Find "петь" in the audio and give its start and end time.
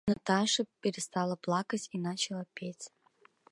2.55-2.91